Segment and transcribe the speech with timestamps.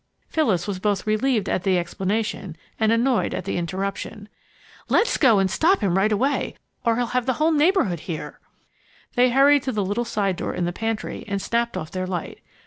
[0.29, 4.29] Phyllis was both relieved at the explanation and annoyed at the interruption.
[4.89, 8.39] "Let's go and stop him right away, or he'll have all the neighborhood here!"
[9.13, 12.41] They hurried to the little side door in the pantry and snapped off their light.